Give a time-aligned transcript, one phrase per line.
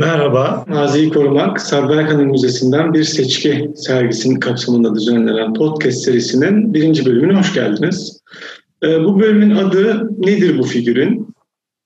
[0.00, 7.38] Merhaba, Mazi'yi Korumak, Sarp Erkan'ın Müzesi'nden bir seçki sergisinin kapsamında düzenlenen podcast serisinin birinci bölümüne
[7.38, 8.20] hoş geldiniz.
[8.82, 11.34] Ee, bu bölümün adı Nedir bu figürün?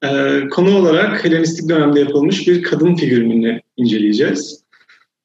[0.05, 4.63] Ee, konu olarak Helenistik dönemde yapılmış bir kadın figürünü inceleyeceğiz.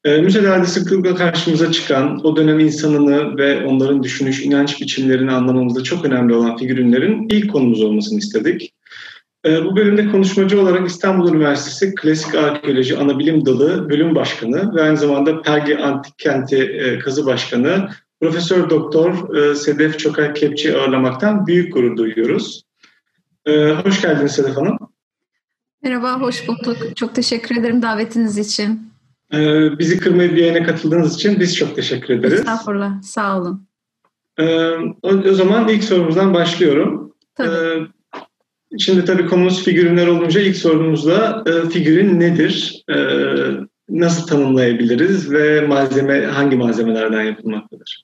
[0.05, 6.05] Ee, müzelerde sıklıkla karşımıza çıkan o dönem insanını ve onların düşünüş, inanç biçimlerini anlamamızda çok
[6.05, 8.73] önemli olan figürünlerin ilk konumuz olmasını istedik.
[9.45, 14.97] Ee, bu bölümde konuşmacı olarak İstanbul Üniversitesi Klasik Arkeoloji Anabilim Dalı Bölüm Başkanı ve aynı
[14.97, 17.89] zamanda Perge Antik Kenti e, Kazı Başkanı
[18.21, 22.63] Profesör Doktor e, Sedef Çokay Kepçi ağırlamaktan büyük gurur duyuyoruz.
[23.45, 24.77] Ee, hoş geldiniz Sedef Hanım.
[25.83, 26.77] Merhaba, hoş bulduk.
[26.95, 28.89] Çok teşekkür ederim davetiniz için.
[29.79, 32.39] Bizi kırmayıp bir yayına katıldığınız için biz çok teşekkür ederiz.
[32.39, 33.67] Estağfurullah, sağ olun.
[35.01, 37.13] O zaman ilk sorumuzdan başlıyorum.
[37.35, 37.87] Tabii.
[38.77, 42.83] Şimdi tabii konumuz figürünler olunca ilk sorumuzda e, figürün nedir?
[42.89, 42.95] E,
[43.89, 48.03] nasıl tanımlayabiliriz ve malzeme hangi malzemelerden yapılmaktadır?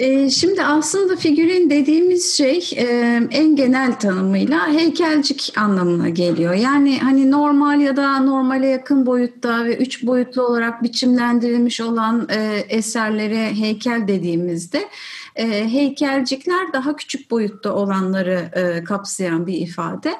[0.00, 2.84] E, şimdi aslında figürin dediğimiz şey e,
[3.30, 6.54] en genel tanımıyla heykelcik anlamına geliyor.
[6.54, 12.64] Yani hani normal ya da normale yakın boyutta ve üç boyutlu olarak biçimlendirilmiş olan e,
[12.68, 14.88] eserlere heykel dediğimizde
[15.36, 20.14] e, heykelcikler daha küçük boyutta olanları e, kapsayan bir ifade.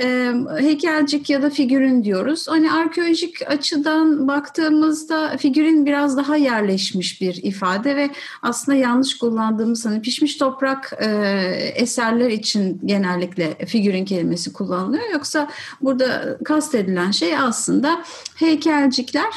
[0.00, 2.48] E, heykelcik ya da figürün diyoruz.
[2.48, 8.10] Hani arkeolojik açıdan baktığımızda figürün biraz daha yerleşmiş bir ifade ve
[8.42, 11.06] aslında yanlış kullandığımız hani pişmiş toprak e,
[11.74, 15.04] eserler için genellikle figürün kelimesi kullanılıyor.
[15.12, 15.48] Yoksa
[15.80, 19.30] burada kastedilen şey aslında heykelcikler.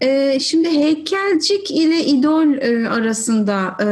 [0.00, 3.88] E, şimdi heykelcik ile idol e, arasında e,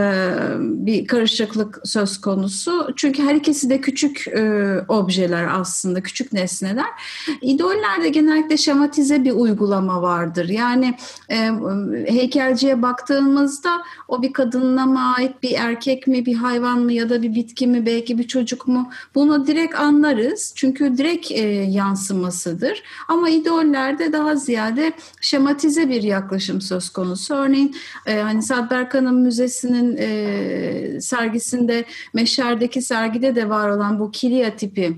[0.87, 2.89] bir karışıklık söz konusu.
[2.97, 6.87] Çünkü her ikisi de küçük e, objeler aslında, küçük nesneler.
[7.41, 10.49] İdollerde genellikle şematize bir uygulama vardır.
[10.49, 10.95] Yani
[12.07, 13.71] heykelciye baktığımızda
[14.09, 17.67] o bir kadınla mı ait bir erkek mi, bir hayvan mı ya da bir bitki
[17.67, 18.91] mi, belki bir çocuk mu?
[19.15, 20.53] Bunu direkt anlarız.
[20.57, 21.31] Çünkü direkt
[21.75, 22.83] yansımasıdır.
[23.09, 27.35] Ama idollerde daha ziyade şematize bir bir yaklaşım söz konusu.
[27.35, 27.77] Örneğin
[28.07, 31.85] e, hani Sad Berkan'ın müzesinin e, sergisinde
[32.15, 34.97] Meşer'deki sergide de var olan bu Kilia tipi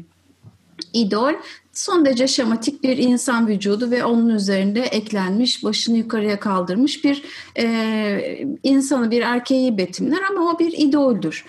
[0.93, 1.33] idol
[1.73, 7.23] son derece şematik bir insan vücudu ve onun üzerinde eklenmiş, başını yukarıya kaldırmış bir
[7.59, 11.45] e, insanı, bir erkeği betimler ama o bir idoldür.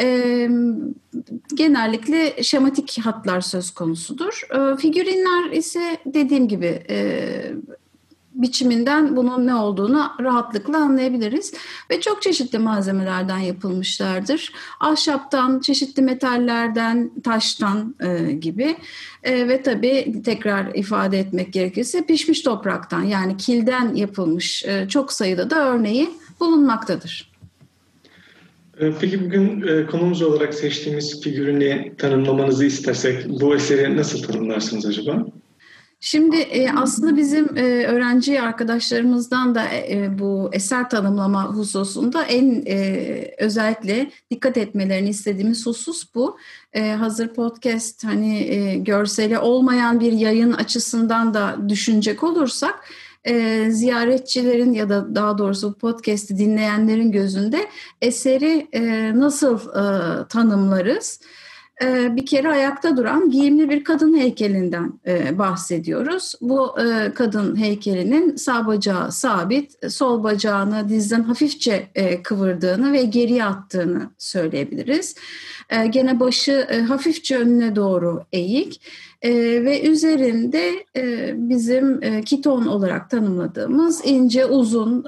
[0.00, 0.48] E,
[1.54, 4.40] genellikle şematik hatlar söz konusudur.
[4.50, 7.28] E, figürinler ise dediğim gibi e,
[8.34, 11.54] biçiminden bunun ne olduğunu rahatlıkla anlayabiliriz.
[11.90, 14.52] Ve çok çeşitli malzemelerden yapılmışlardır.
[14.80, 18.76] Ahşaptan, çeşitli metallerden, taştan e, gibi.
[19.22, 25.50] E, ve tabii tekrar ifade etmek gerekirse pişmiş topraktan yani kilden yapılmış e, çok sayıda
[25.50, 27.34] da örneği bulunmaktadır.
[28.80, 35.26] E, peki bugün e, konumuz olarak seçtiğimiz figürünü tanımlamanızı istersek bu eseri nasıl tanımlarsınız acaba?
[36.06, 43.34] Şimdi e, aslında bizim e, öğrenci arkadaşlarımızdan da e, bu eser tanımlama hususunda en e,
[43.38, 46.38] özellikle dikkat etmelerini istediğimiz husus bu.
[46.72, 52.84] E, hazır podcast hani e, görseli olmayan bir yayın açısından da düşünecek olursak
[53.24, 57.68] e, ziyaretçilerin ya da daha doğrusu podcast'i dinleyenlerin gözünde
[58.02, 61.20] eseri e, nasıl e, tanımlarız?
[61.82, 66.34] Ee, bir kere ayakta duran giyimli bir kadın heykelinden e, bahsediyoruz.
[66.40, 73.44] Bu e, kadın heykelinin sağ bacağı sabit, sol bacağını dizden hafifçe e, kıvırdığını ve geriye
[73.44, 75.14] attığını söyleyebiliriz.
[75.90, 78.80] Gene başı hafifçe önüne doğru eğik
[79.64, 80.72] ve üzerinde
[81.34, 85.04] bizim kiton olarak tanımladığımız ince uzun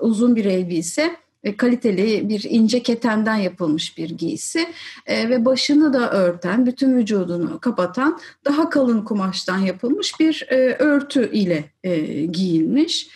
[0.00, 1.10] uzun bir elbise
[1.56, 4.66] kaliteli bir ince ketenden yapılmış bir giysi
[5.06, 11.30] e, ve başını da örten, bütün vücudunu kapatan daha kalın kumaştan yapılmış bir e, örtü
[11.32, 13.10] ile e, giyilmiş.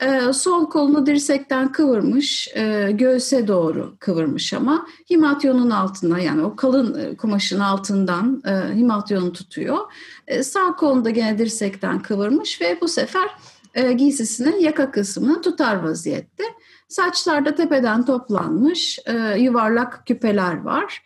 [0.00, 7.00] E, sol kolunu dirsekten kıvırmış, e, göğse doğru kıvırmış ama himatyonun altına yani o kalın
[7.00, 9.78] e, kumaşın altından e, himatyonu tutuyor.
[10.26, 13.30] E, sağ kolunu da gene dirsekten kıvırmış ve bu sefer
[13.74, 16.44] e, giysisinin yaka kısmını tutar vaziyette.
[16.92, 21.02] Saçlarda tepeden toplanmış e, yuvarlak küpeler var.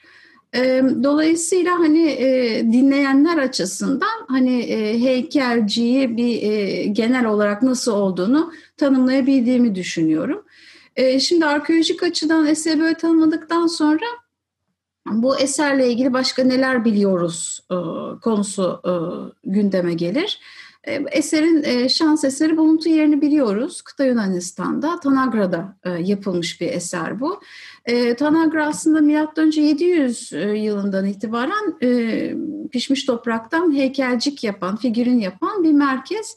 [0.55, 8.53] E, dolayısıyla hani e, dinleyenler açısından hani e, heykelciyi bir e, genel olarak nasıl olduğunu
[8.77, 10.45] tanımlayabildiğimi düşünüyorum.
[10.97, 14.07] E, şimdi arkeolojik açıdan eseri böyle tanımladıktan sonra
[15.07, 17.77] bu eserle ilgili başka neler biliyoruz e,
[18.21, 18.93] konusu e,
[19.51, 20.41] gündeme gelir.
[20.87, 23.83] E, eserin e, şans eseri buluntu yerini biliyoruz.
[23.83, 27.41] Kıta Yunanistan'da, Tanagra'da e, yapılmış bir eser bu.
[28.19, 29.51] Tanagra aslında M.Ö.
[29.61, 31.79] 700 yılından itibaren
[32.69, 36.37] pişmiş topraktan heykelcik yapan, figürün yapan bir merkez.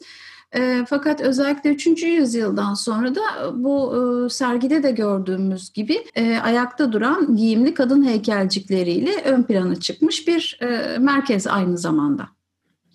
[0.86, 1.86] fakat özellikle 3.
[2.02, 3.22] yüzyıldan sonra da
[3.54, 6.04] bu sergide de gördüğümüz gibi
[6.42, 10.60] ayakta duran giyimli kadın heykelcikleriyle ön plana çıkmış bir
[10.98, 12.39] merkez aynı zamanda.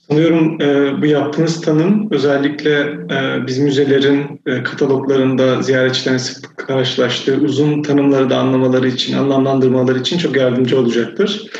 [0.09, 2.79] Sanıyorum e, bu yaptığınız tanım özellikle
[3.11, 10.17] e, biz müzelerin e, kataloglarında ziyaretçilerin sık karşılaştığı uzun tanımları da anlamaları için, anlamlandırmaları için
[10.17, 11.51] çok yardımcı olacaktır.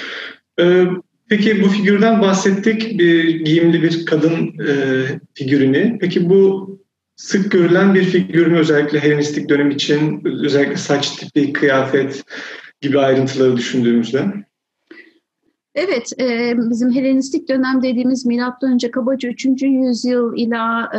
[0.59, 0.85] E,
[1.29, 4.71] peki bu figürden bahsettik, bir giyimli bir kadın e,
[5.33, 5.97] figürünü.
[6.01, 6.69] Peki bu
[7.15, 12.23] sık görülen bir figür mü özellikle Helenistik dönem için, özellikle saç tipi, kıyafet
[12.81, 14.25] gibi ayrıntıları düşündüğümüzde?
[15.75, 19.45] Evet, e, bizim Helenistik dönem dediğimiz milattan önce kabaca 3.
[19.61, 20.89] yüzyıl ila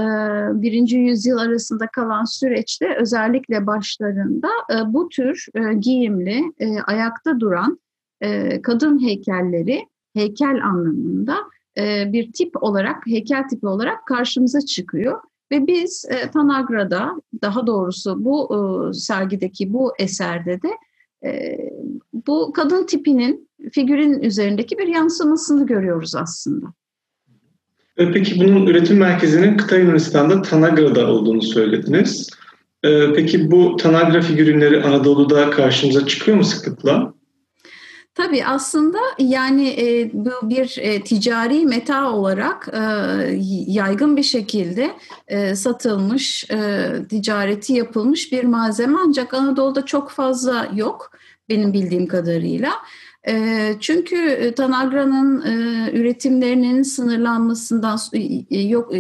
[0.57, 0.91] e, 1.
[0.91, 7.81] yüzyıl arasında kalan süreçte özellikle başlarında e, bu tür e, giyimli, e, ayakta duran
[8.21, 11.37] e, kadın heykelleri heykel anlamında
[11.79, 15.21] e, bir tip olarak, heykel tipi olarak karşımıza çıkıyor.
[15.53, 17.13] Ve biz e, Tanagra'da,
[17.43, 20.69] daha doğrusu bu e, sergideki bu eserde de
[21.25, 21.59] e,
[22.13, 26.67] bu kadın tipinin figürün üzerindeki bir yansımasını görüyoruz aslında.
[27.97, 32.31] Peki bunun üretim merkezinin kıta Yunanistan'da Tanagra'da olduğunu söylediniz.
[32.83, 37.17] E, peki bu Tanagra figürünleri Anadolu'da karşımıza çıkıyor mu sıklıkla?
[38.17, 42.81] Tabii aslında yani e, bu bir e, ticari meta olarak e,
[43.67, 44.91] yaygın bir şekilde
[45.55, 46.45] satılmış,
[47.09, 51.13] ticareti yapılmış bir malzeme ancak Anadolu'da çok fazla yok
[51.49, 52.73] benim bildiğim kadarıyla.
[53.81, 55.43] Çünkü Tanagra'nın
[55.93, 57.99] üretimlerinin sınırlanmasından
[58.51, 58.93] yok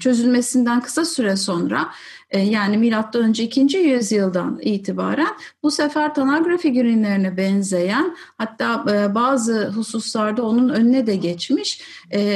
[0.00, 1.88] çözülmesinden kısa süre sonra
[2.34, 3.78] yani milattan önce 2.
[3.78, 11.82] yüzyıldan itibaren bu sefer Tanagra figürinlerine benzeyen hatta bazı hususlarda onun önüne de geçmiş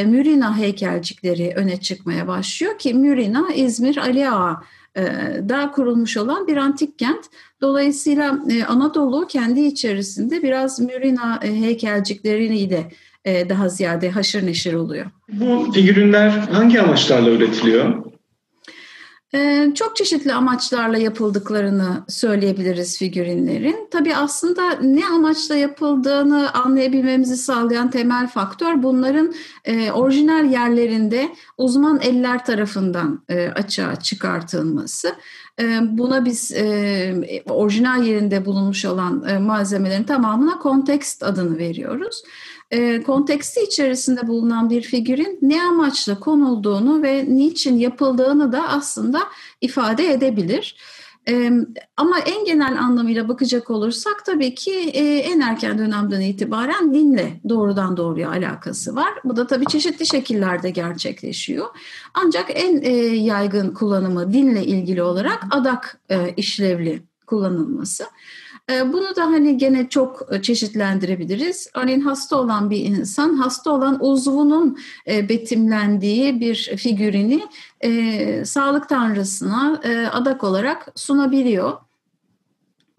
[0.06, 4.62] Mürina heykelcikleri öne çıkmaya başlıyor ki Mürina İzmir Ali Ağa
[5.48, 7.24] da kurulmuş olan bir antik kent.
[7.60, 12.90] Dolayısıyla e, Anadolu kendi içerisinde biraz Mürina e, heykelcikleriyle
[13.24, 15.06] e, daha ziyade haşır neşir oluyor.
[15.28, 18.09] Bu figürünler hangi amaçlarla üretiliyor?
[19.74, 23.88] Çok çeşitli amaçlarla yapıldıklarını söyleyebiliriz figürinlerin.
[23.90, 29.34] Tabii aslında ne amaçla yapıldığını anlayabilmemizi sağlayan temel faktör bunların
[29.94, 31.28] orijinal yerlerinde
[31.58, 33.22] uzman eller tarafından
[33.54, 35.14] açığa çıkartılması.
[35.82, 36.52] Buna biz
[37.48, 42.22] orijinal yerinde bulunmuş olan malzemelerin tamamına kontekst adını veriyoruz
[42.70, 49.20] e, konteksti içerisinde bulunan bir figürün ne amaçla konulduğunu ve niçin yapıldığını da aslında
[49.60, 50.76] ifade edebilir.
[51.28, 51.50] E,
[51.96, 57.96] ama en genel anlamıyla bakacak olursak tabii ki e, en erken dönemden itibaren dinle doğrudan
[57.96, 59.14] doğruya alakası var.
[59.24, 61.66] Bu da tabii çeşitli şekillerde gerçekleşiyor.
[62.14, 68.04] Ancak en e, yaygın kullanımı dinle ilgili olarak adak e, işlevli kullanılması.
[68.70, 71.70] Ee, bunu da hani gene çok e, çeşitlendirebiliriz.
[71.74, 77.40] Örneğin hasta olan bir insan hasta olan uzvunun e, betimlendiği bir figürünü
[77.80, 79.80] e, sağlık tanrısına
[80.12, 81.72] adak olarak sunabiliyor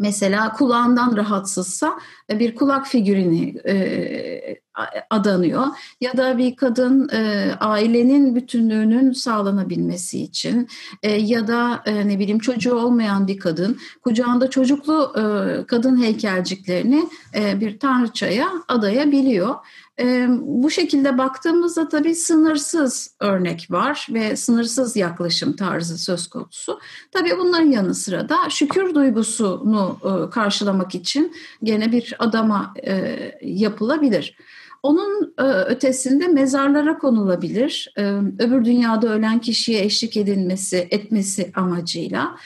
[0.01, 1.99] mesela kulağından rahatsızsa
[2.31, 4.61] e, bir kulak figürünü e,
[5.09, 5.67] adanıyor
[6.01, 10.67] ya da bir kadın e, ailenin bütünlüğünün sağlanabilmesi için
[11.03, 17.09] e, ya da e, ne bileyim çocuğu olmayan bir kadın kucağında çocuklu e, kadın heykelciklerini
[17.35, 19.55] e, bir tanrıçaya adayabiliyor.
[20.01, 26.79] E, bu şekilde baktığımızda tabii sınırsız örnek var ve sınırsız yaklaşım tarzı söz konusu.
[27.11, 34.37] Tabii bunların yanı sıra da şükür duygusunu e, karşılamak için gene bir adama e, yapılabilir.
[34.83, 37.93] Onun e, ötesinde mezarlara konulabilir.
[38.39, 42.37] Öbür dünyada ölen kişiye eşlik edilmesi, etmesi amacıyla.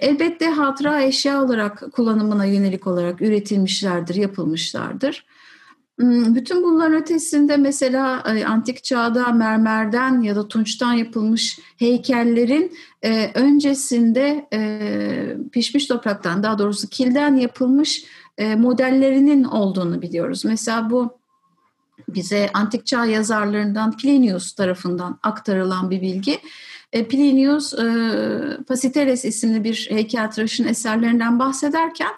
[0.00, 5.24] Elbette hatıra eşya olarak kullanımına yönelik olarak üretilmişlerdir, yapılmışlardır.
[5.98, 14.48] Bütün bunların ötesinde mesela e, antik çağda mermerden ya da tunçtan yapılmış heykellerin e, öncesinde
[14.52, 18.04] e, pişmiş topraktan daha doğrusu kilden yapılmış
[18.56, 20.44] modellerinin olduğunu biliyoruz.
[20.44, 21.18] Mesela bu
[22.08, 26.38] bize antik çağ yazarlarından Plinius tarafından aktarılan bir bilgi.
[26.92, 27.74] Plinius
[28.66, 32.12] Pasiteres isimli bir heykeltıraşın eserlerinden bahsederken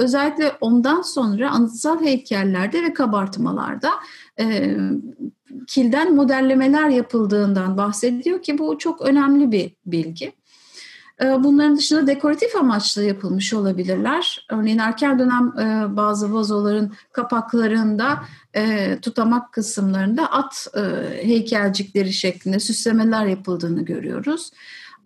[0.00, 3.90] özellikle ondan sonra anıtsal heykellerde ve kabartmalarda
[5.66, 10.32] kilden modellemeler yapıldığından bahsediyor ki bu çok önemli bir bilgi.
[11.22, 14.46] Ee, bunların dışında dekoratif amaçlı yapılmış olabilirler.
[14.50, 20.80] Örneğin erken dönem e, bazı vazoların kapaklarında e, tutamak kısımlarında at e,
[21.26, 24.50] heykelcikleri şeklinde süslemeler yapıldığını görüyoruz.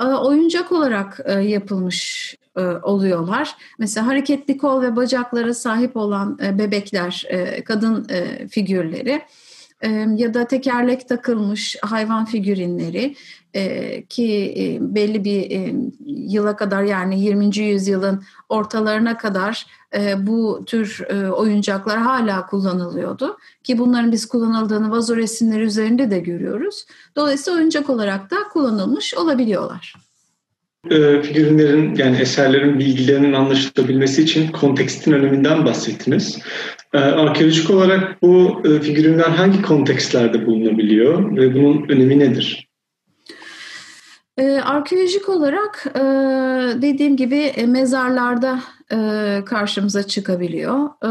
[0.01, 2.35] Oyuncak olarak yapılmış
[2.83, 3.57] oluyorlar.
[3.79, 7.27] Mesela hareketli kol ve bacaklara sahip olan bebekler,
[7.65, 8.07] kadın
[8.51, 9.23] figürleri
[10.17, 13.17] ya da tekerlek takılmış hayvan figürinleri
[14.09, 15.73] ki belli bir
[16.07, 17.59] yıla kadar yani 20.
[17.59, 19.67] yüzyılın ortalarına kadar
[20.19, 23.37] bu tür oyuncaklar hala kullanılıyordu.
[23.65, 26.87] Ki bunların biz kullanıldığını vazo resimleri üzerinde de görüyoruz.
[27.17, 29.95] Dolayısıyla oyuncak olarak da kullanılmış olabiliyorlar.
[31.23, 36.39] Figürlerin yani eserlerin bilgilerinin anlaşılabilmesi için kontekstin öneminden bahsettiniz.
[36.93, 42.69] Arkeolojik olarak bu figürler hangi kontekstlerde bulunabiliyor ve bunun önemi nedir?
[44.39, 46.01] E, arkeolojik olarak e,
[46.83, 48.61] dediğim gibi e, mezarlarda
[48.93, 48.99] e,
[49.47, 50.89] karşımıza çıkabiliyor.
[51.05, 51.11] E,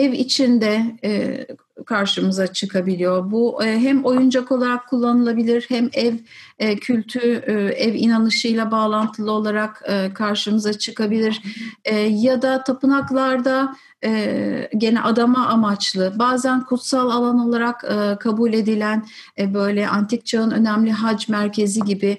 [0.00, 1.46] ev içinde e,
[1.84, 3.30] karşımıza çıkabiliyor.
[3.30, 6.14] Bu e, hem oyuncak olarak kullanılabilir hem ev
[6.58, 9.84] e, kültü, e, ev inanışıyla bağlantılı olarak
[10.14, 11.42] karşımıza çıkabilir.
[12.08, 13.76] Ya da tapınaklarda
[14.78, 17.80] gene adama amaçlı, bazen kutsal alan olarak
[18.20, 19.06] kabul edilen
[19.38, 22.18] böyle antik çağın önemli hac merkezi gibi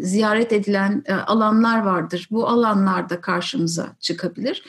[0.00, 2.28] ziyaret edilen alanlar vardır.
[2.30, 4.62] Bu alanlarda karşımıza çıkabilir.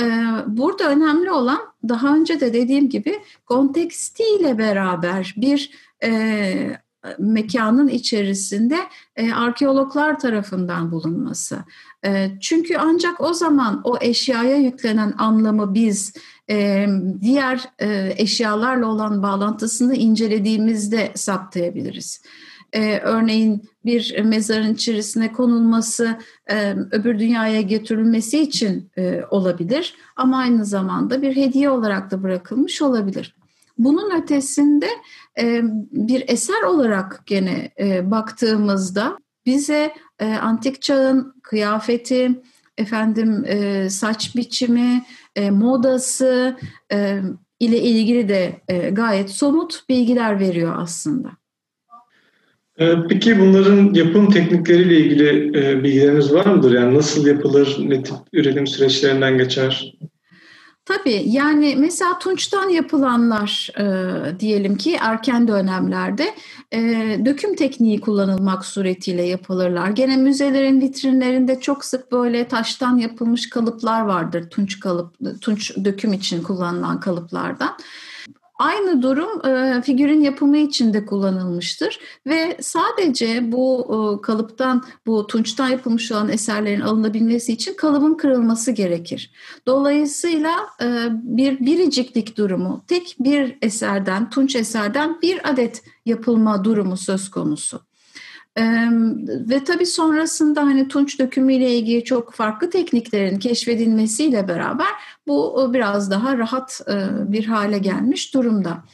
[0.00, 0.04] E,
[0.46, 5.70] burada önemli olan daha önce de dediğim gibi kontekstiyle beraber bir
[6.04, 6.84] e,
[7.18, 8.78] mekanın içerisinde
[9.16, 11.58] e, arkeologlar tarafından bulunması.
[12.04, 16.12] E, çünkü ancak o zaman o eşyaya yüklenen anlamı biz
[16.50, 16.86] e,
[17.20, 22.22] diğer e, eşyalarla olan bağlantısını incelediğimizde saptayabiliriz.
[22.74, 26.18] Ee, örneğin bir mezarın içerisine konulması,
[26.50, 32.82] e, öbür dünyaya götürülmesi için e, olabilir ama aynı zamanda bir hediye olarak da bırakılmış
[32.82, 33.34] olabilir.
[33.78, 34.88] Bunun ötesinde
[35.38, 35.60] e,
[35.92, 42.42] bir eser olarak gene e, baktığımızda bize e, antik çağın kıyafeti,
[42.78, 45.04] efendim e, saç biçimi,
[45.36, 46.56] e, modası
[46.92, 47.20] e,
[47.60, 51.43] ile ilgili de e, gayet somut bilgiler veriyor aslında.
[52.78, 56.72] E, peki bunların yapım teknikleriyle ilgili e, bilgileriniz var mıdır?
[56.72, 59.94] Yani nasıl yapılır, ne tip üretim süreçlerinden geçer?
[60.86, 66.34] Tabii yani mesela tunçtan yapılanlar e, diyelim ki erken dönemlerde
[66.72, 66.78] e,
[67.24, 69.90] döküm tekniği kullanılmak suretiyle yapılırlar.
[69.90, 76.42] Gene müzelerin vitrinlerinde çok sık böyle taştan yapılmış kalıplar vardır tunç kalıp tunç döküm için
[76.42, 77.76] kullanılan kalıplardan.
[78.58, 85.68] Aynı durum e, figürün yapımı için de kullanılmıştır ve sadece bu e, kalıptan, bu tunçtan
[85.68, 89.30] yapılmış olan eserlerin alınabilmesi için kalıbın kırılması gerekir.
[89.66, 97.30] Dolayısıyla e, bir biriciklik durumu, tek bir eserden, tunç eserden bir adet yapılma durumu söz
[97.30, 97.80] konusu.
[98.58, 98.88] Ee,
[99.28, 104.86] ve tabii sonrasında hani tunç dökümüyle ilgili çok farklı tekniklerin keşfedilmesiyle beraber
[105.26, 108.84] bu biraz daha rahat e, bir hale gelmiş durumda.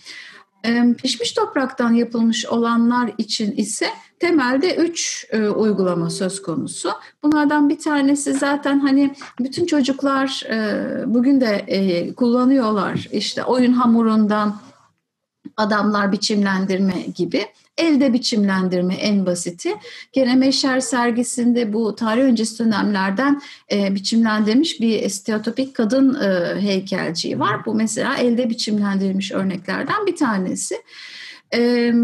[0.65, 3.87] E, pişmiş topraktan yapılmış olanlar için ise
[4.19, 6.91] temelde üç e, uygulama söz konusu.
[7.23, 13.09] Bunlardan bir tanesi zaten hani bütün çocuklar e, bugün de e, kullanıyorlar.
[13.13, 14.57] İşte oyun hamurundan
[15.61, 17.47] adamlar biçimlendirme gibi.
[17.79, 19.75] Elde biçimlendirme en basiti.
[20.13, 23.41] Gene Meşer sergisinde bu tarih öncesi dönemlerden
[23.73, 27.67] e, biçimlendirilmiş bir stereotipik kadın e, heykelciği var.
[27.67, 30.75] Bu mesela elde biçimlendirilmiş örneklerden bir tanesi.
[31.55, 31.95] Ee,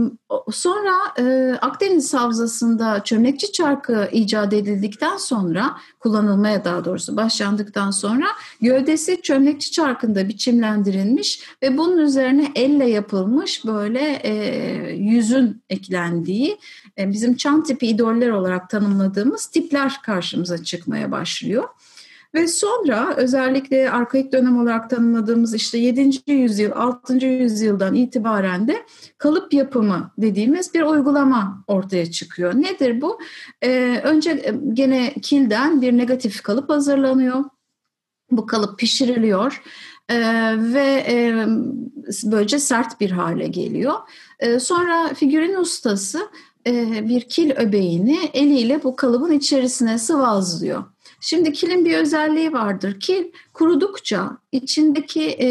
[0.52, 8.26] sonra e, Akdeniz Havzası'nda çömlekçi çarkı icat edildikten sonra, kullanılmaya daha doğrusu başlandıktan sonra
[8.60, 14.32] gövdesi çömlekçi çarkında biçimlendirilmiş ve bunun üzerine elle yapılmış böyle e,
[14.96, 16.58] yüzün eklendiği
[16.98, 21.68] e, bizim çan tipi idoller olarak tanımladığımız tipler karşımıza çıkmaya başlıyor.
[22.36, 26.10] Ve sonra özellikle arkaik dönem olarak tanımladığımız işte 7.
[26.26, 27.26] yüzyıl, 6.
[27.26, 28.86] yüzyıldan itibaren de
[29.18, 32.54] kalıp yapımı dediğimiz bir uygulama ortaya çıkıyor.
[32.54, 33.18] Nedir bu?
[33.62, 37.44] Ee, önce e, gene kilden bir negatif kalıp hazırlanıyor.
[38.30, 39.62] Bu kalıp pişiriliyor.
[40.08, 40.16] Ee,
[40.58, 41.46] ve e,
[42.24, 43.94] böylece sert bir hale geliyor.
[44.40, 46.28] Ee, sonra figürin ustası
[46.66, 50.84] e, bir kil öbeğini eliyle bu kalıbın içerisine sıvazlıyor.
[51.20, 53.00] Şimdi kilin bir özelliği vardır.
[53.00, 55.48] Kil kurudukça içindeki e,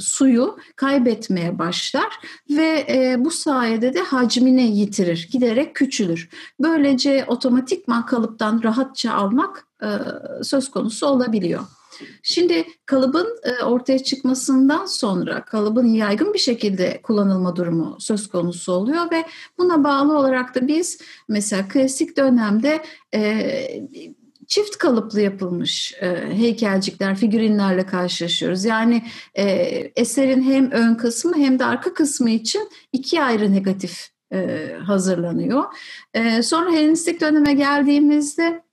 [0.00, 2.12] suyu kaybetmeye başlar
[2.50, 6.28] ve e, bu sayede de hacmini yitirir, giderek küçülür.
[6.60, 9.88] Böylece otomatikman kalıptan rahatça almak e,
[10.42, 11.60] söz konusu olabiliyor.
[12.22, 19.10] Şimdi kalıbın e, ortaya çıkmasından sonra kalıbın yaygın bir şekilde kullanılma durumu söz konusu oluyor
[19.10, 19.24] ve
[19.58, 20.98] buna bağlı olarak da biz
[21.28, 22.84] mesela klasik dönemde
[23.14, 23.86] e,
[24.54, 28.64] çift kalıplı yapılmış e, heykelcikler, figürinlerle karşılaşıyoruz.
[28.64, 29.02] Yani
[29.96, 34.08] eserin hem ön kısmı hem de arka kısmı için iki ayrı negatif
[34.86, 35.64] hazırlanıyor.
[36.42, 38.64] sonra Helenistik döneme geldiğimizde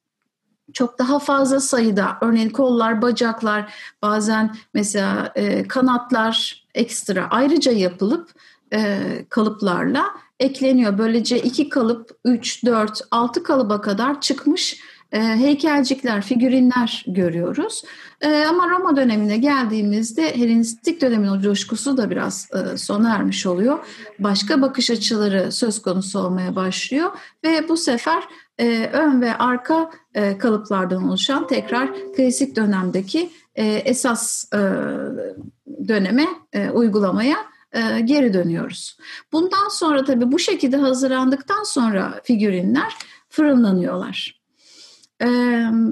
[0.73, 8.31] çok daha fazla sayıda örneğin kollar, bacaklar, bazen mesela e, kanatlar ekstra ayrıca yapılıp
[8.73, 10.05] e, kalıplarla
[10.39, 10.97] ekleniyor.
[10.97, 14.79] Böylece iki kalıp, üç, dört, altı kalıba kadar çıkmış
[15.12, 17.84] e, heykelcikler, figürinler görüyoruz.
[18.22, 23.80] E, ama Roma dönemine geldiğimizde Helenistik dönemin o coşkusu da biraz e, sona ermiş oluyor.
[24.20, 27.12] Başka bakış açıları söz konusu olmaya başlıyor
[27.44, 28.24] ve bu sefer
[28.58, 34.58] e, ön ve arka e, kalıplardan oluşan tekrar klasik dönemdeki e, esas e,
[35.88, 37.38] döneme e, uygulamaya
[37.74, 38.98] e, geri dönüyoruz.
[39.32, 42.94] Bundan sonra tabii bu şekilde hazırlandıktan sonra figürinler
[43.30, 44.40] fırınlanıyorlar.
[45.21, 45.27] E,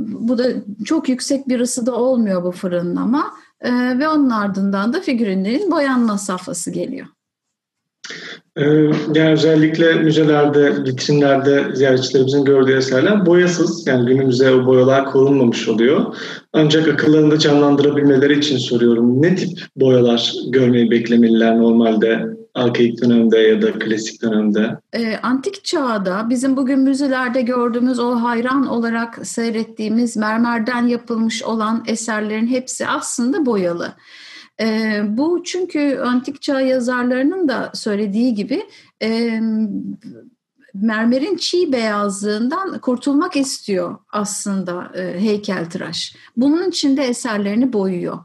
[0.09, 0.43] bu da
[0.85, 6.71] çok yüksek bir ısıda olmuyor bu fırınlama e, ve onun ardından da figürinlerin boyanma safhası
[6.71, 7.07] geliyor.
[8.57, 8.63] Ee,
[9.15, 13.87] yani özellikle müzelerde, vitrinlerde ziyaretçilerimizin gördüğü eserler boyasız.
[13.87, 16.15] Yani günümüzde o boyalar korunmamış oluyor.
[16.53, 19.21] Ancak akıllarında canlandırabilmeleri için soruyorum.
[19.21, 24.79] Ne tip boyalar görmeyi beklemeliler normalde arkaik dönemde ya da klasik dönemde?
[24.93, 32.47] E, antik çağda bizim bugün müzelerde gördüğümüz o hayran olarak seyrettiğimiz mermerden yapılmış olan eserlerin
[32.47, 33.93] hepsi aslında boyalı.
[34.61, 38.63] E, bu çünkü antik çağ yazarlarının da söylediği gibi
[39.03, 39.39] e,
[40.73, 46.15] mermerin çiğ beyazlığından kurtulmak istiyor aslında e, heykeltıraş.
[46.37, 48.19] Bunun için de eserlerini boyuyor.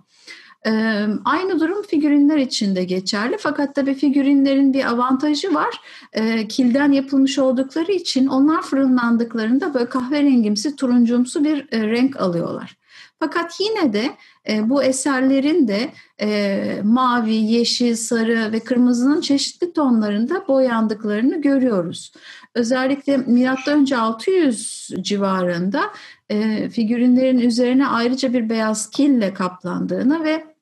[0.67, 5.81] Ee, aynı durum figürinler için de geçerli fakat tabii figürinlerin bir avantajı var.
[6.13, 12.77] Ee, kilden yapılmış oldukları için onlar fırınlandıklarında böyle kahverengimsi, turuncumsu bir e, renk alıyorlar.
[13.19, 14.11] Fakat yine de
[14.49, 15.89] e, bu eserlerin de
[16.21, 22.13] e, mavi, yeşil, sarı ve kırmızının çeşitli tonlarında boyandıklarını görüyoruz.
[22.55, 23.97] Özellikle M.Ö.
[23.97, 25.83] 600 civarında
[26.31, 30.54] e, figürinlerin üzerine ayrıca bir beyaz kille kaplandığını ve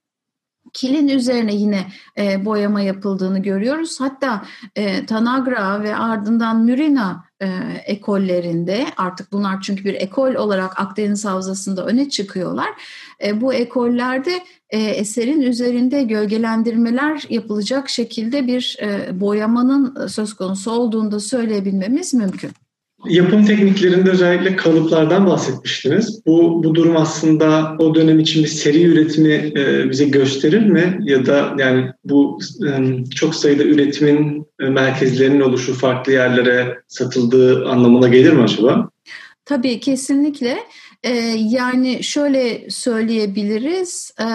[0.73, 1.87] kilin üzerine yine
[2.19, 4.01] e, boyama yapıldığını görüyoruz.
[4.01, 4.45] Hatta
[4.77, 7.47] e, Tanagra ve ardından Mürina e,
[7.87, 12.69] ekollerinde artık bunlar çünkü bir ekol olarak Akdeniz Havzası'nda öne çıkıyorlar.
[13.25, 21.13] E, bu ekollerde e, eserin üzerinde gölgelendirmeler yapılacak şekilde bir e, boyamanın söz konusu olduğunu
[21.13, 22.51] da söyleyebilmemiz mümkün.
[23.09, 26.27] Yapım tekniklerinde özellikle kalıplardan bahsetmiştiniz.
[26.27, 30.99] Bu, bu durum aslında o dönem için bir seri üretimi e, bize gösterir mi?
[31.03, 38.09] Ya da yani bu e, çok sayıda üretimin e, merkezlerinin oluşu farklı yerlere satıldığı anlamına
[38.09, 38.91] gelir mi acaba?
[39.45, 40.59] Tabii kesinlikle.
[41.05, 44.27] Ee, yani şöyle söyleyebiliriz e,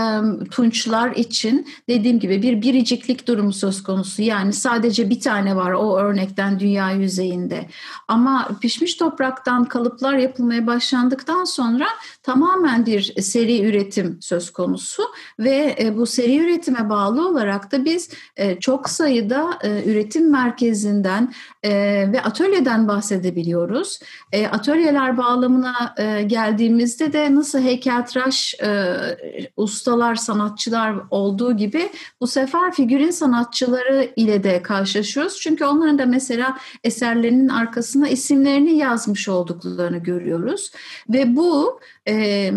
[0.52, 4.22] tunçlar için dediğim gibi bir biriciklik durumu söz konusu.
[4.22, 7.66] Yani sadece bir tane var o örnekten dünya yüzeyinde.
[8.08, 11.88] Ama pişmiş topraktan kalıplar yapılmaya başlandıktan sonra
[12.24, 15.04] tamamen bir seri üretim söz konusu
[15.40, 21.34] ve e, bu seri üretime bağlı olarak da biz e, çok sayıda e, üretim merkezinden
[21.64, 21.72] e,
[22.12, 24.00] ve atölyeden bahsedebiliyoruz.
[24.32, 28.96] E, atölyeler bağlamına e, geldi geldiğimizde de nasıl heykeltıraş e,
[29.58, 31.90] ustalar, sanatçılar olduğu gibi
[32.22, 35.40] bu sefer figürin sanatçıları ile de karşılaşıyoruz.
[35.40, 40.72] Çünkü onların da mesela eserlerinin arkasına isimlerini yazmış olduklarını görüyoruz.
[41.10, 42.52] Ve bu e,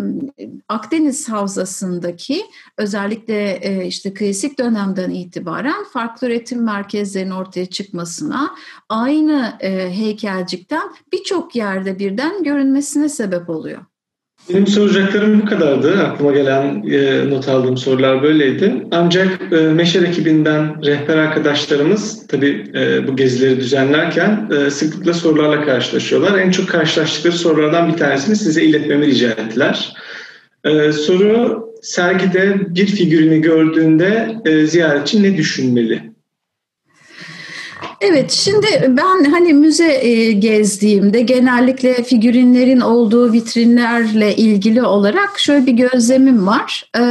[0.68, 2.42] Akdeniz Havzası'ndaki
[2.76, 8.54] özellikle e, işte klasik dönemden itibaren farklı üretim merkezlerinin ortaya çıkmasına
[8.88, 13.84] aynı e, heykelcikten birçok yerde birden görünmesine sebep oluyor.
[14.48, 16.02] Benim soracaklarım bu kadardı.
[16.02, 18.86] Aklıma gelen e, not aldığım sorular böyleydi.
[18.90, 26.38] Ancak e, Meşer ekibinden rehber arkadaşlarımız tabii e, bu gezileri düzenlerken e, sıklıkla sorularla karşılaşıyorlar.
[26.38, 29.92] En çok karşılaştıkları sorulardan bir tanesini size iletmemi rica ettiler.
[30.64, 36.09] E, soru sergide bir figürünü gördüğünde e, ziyaretçi ne düşünmeli?
[38.00, 45.72] Evet, şimdi ben hani müze e, gezdiğimde genellikle figürinlerin olduğu vitrinlerle ilgili olarak şöyle bir
[45.72, 46.90] gözlemim var.
[46.98, 47.02] E,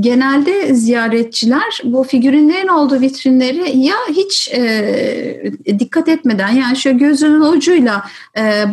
[0.00, 8.04] genelde ziyaretçiler bu figürinlerin olduğu vitrinleri ya hiç e, dikkat etmeden yani şöyle gözünün ucuyla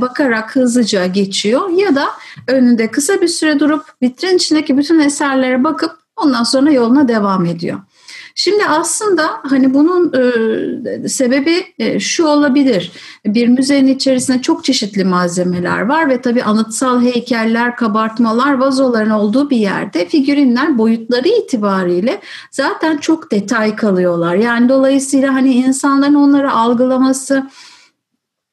[0.02, 2.06] bakarak hızlıca geçiyor ya da
[2.48, 7.80] önünde kısa bir süre durup vitrin içindeki bütün eserlere bakıp ondan sonra yoluna devam ediyor.
[8.38, 12.92] Şimdi aslında hani bunun e, sebebi e, şu olabilir.
[13.26, 19.58] Bir müzenin içerisinde çok çeşitli malzemeler var ve tabii anıtsal heykeller, kabartmalar, vazoların olduğu bir
[19.58, 22.22] yerde figürinler boyutları itibariyle
[22.52, 24.36] zaten çok detay kalıyorlar.
[24.36, 27.44] Yani dolayısıyla hani insanların onları algılaması,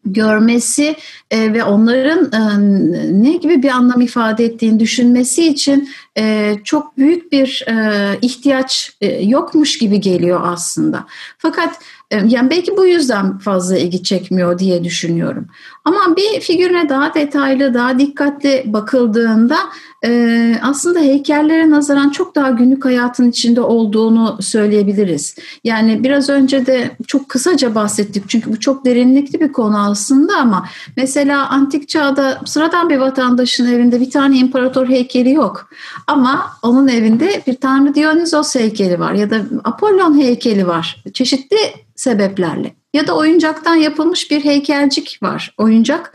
[0.04, 0.96] görmesi
[1.30, 7.32] e, ve onların e, ne gibi bir anlam ifade ettiğini düşünmesi için e, çok büyük
[7.32, 11.06] bir e, ihtiyaç e, yokmuş gibi geliyor aslında.
[11.38, 11.78] Fakat
[12.10, 15.46] e, yani belki bu yüzden fazla ilgi çekmiyor diye düşünüyorum.
[15.84, 19.56] Ama bir figürüne daha detaylı, daha dikkatli bakıldığında
[20.04, 25.36] e, aslında heykellere nazaran çok daha günlük hayatın içinde olduğunu söyleyebiliriz.
[25.64, 30.68] Yani biraz önce de çok kısaca bahsettik çünkü bu çok derinlikli bir konu aslında ama
[30.96, 35.68] mesela antik çağda sıradan bir vatandaşın evinde bir tane imparator heykeli yok.
[36.06, 41.04] Ama onun evinde bir tanrı Dionysos heykeli var ya da Apollon heykeli var.
[41.14, 41.58] Çeşitli
[41.96, 42.74] sebeplerle.
[42.94, 45.54] Ya da oyuncaktan yapılmış bir heykelcik var.
[45.58, 46.14] Oyuncak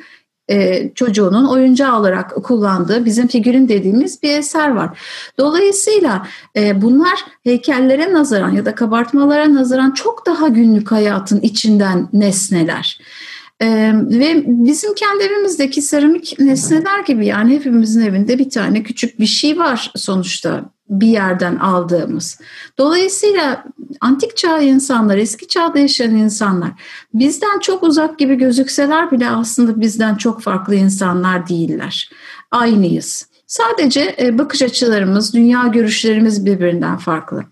[0.49, 4.99] e, çocuğunun oyuncağı olarak kullandığı bizim figürün dediğimiz bir eser var.
[5.37, 12.99] Dolayısıyla e, bunlar heykellere nazaran ya da kabartmalara nazaran çok daha günlük hayatın içinden nesneler.
[13.61, 19.25] Ee, ve bizim kendi evimizdeki seramik nesneler gibi yani hepimizin evinde bir tane küçük bir
[19.25, 22.39] şey var sonuçta bir yerden aldığımız.
[22.77, 23.63] Dolayısıyla
[24.01, 26.71] antik çağ insanlar, eski çağda yaşayan insanlar
[27.13, 32.11] bizden çok uzak gibi gözükseler bile aslında bizden çok farklı insanlar değiller.
[32.51, 33.27] Aynıyız.
[33.47, 37.43] Sadece bakış açılarımız, dünya görüşlerimiz birbirinden farklı.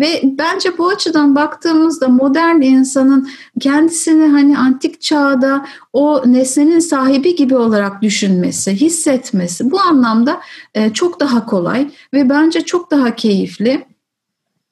[0.00, 3.28] Ve bence bu açıdan baktığımızda modern insanın
[3.60, 10.40] kendisini hani antik çağda o nesnenin sahibi gibi olarak düşünmesi, hissetmesi bu anlamda
[10.74, 13.84] e, çok daha kolay ve bence çok daha keyifli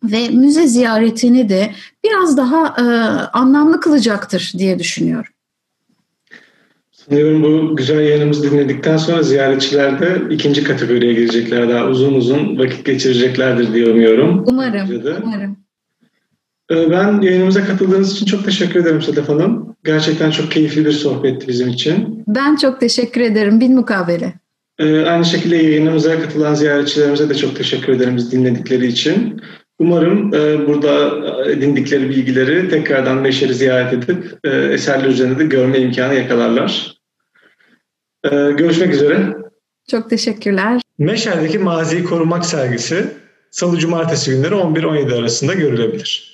[0.04, 1.72] ve müze ziyaretini de
[2.04, 2.82] biraz daha e,
[3.32, 5.32] anlamlı kılacaktır diye düşünüyorum.
[7.08, 11.68] Sanıyorum bu güzel yayınımızı dinledikten sonra ziyaretçiler de ikinci kategoriye girecekler.
[11.68, 14.44] Daha uzun uzun vakit geçireceklerdir diye umuyorum.
[14.46, 15.56] Umarım, umarım.
[16.70, 19.76] Ee, ben yayınımıza katıldığınız için çok teşekkür ederim Sedef Hanım.
[19.84, 22.24] Gerçekten çok keyifli bir sohbetti bizim için.
[22.26, 23.60] Ben çok teşekkür ederim.
[23.60, 24.34] Bin mukabele.
[24.78, 29.40] Ee, aynı şekilde yayınımıza katılan ziyaretçilerimize de çok teşekkür ederim dinledikleri için.
[29.78, 31.10] Umarım e, burada
[31.50, 36.97] edindikleri bilgileri tekrardan Meşer'i ziyaret edip e, eserler üzerinde de görme imkanı yakalarlar.
[38.24, 39.36] Ee, görüşmek üzere.
[39.90, 40.80] Çok teşekkürler.
[40.98, 43.06] Meşer'deki Maziyi Korumak sergisi
[43.50, 46.27] Salı Cumartesi günleri 11-17 arasında görülebilir.